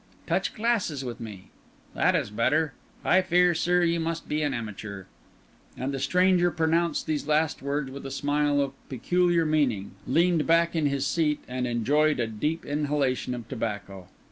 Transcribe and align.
Touch 0.25 0.55
glasses 0.55 1.05
with 1.05 1.19
me. 1.19 1.51
That 1.93 2.15
is 2.15 2.31
better. 2.31 2.73
I 3.05 3.21
fear, 3.21 3.53
sir, 3.53 3.83
you 3.83 3.99
must 3.99 4.27
be 4.27 4.41
an 4.41 4.51
amateur." 4.51 5.03
And 5.77 5.93
the 5.93 5.99
stranger 5.99 6.49
pronounced 6.49 7.05
these 7.05 7.27
last 7.27 7.61
words 7.61 7.91
with 7.91 8.07
a 8.07 8.09
smile 8.09 8.59
of 8.61 8.73
peculiar 8.89 9.45
meaning, 9.45 9.91
leaned 10.07 10.47
back 10.47 10.75
in 10.75 10.87
his 10.87 11.05
seat 11.05 11.43
and 11.47 11.67
enjoyed 11.67 12.19
a 12.19 12.25
deep 12.25 12.65
inhalation 12.65 13.35
of 13.35 13.47
tobacco. 13.47 14.07